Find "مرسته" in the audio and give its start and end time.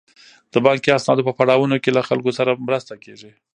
2.67-2.93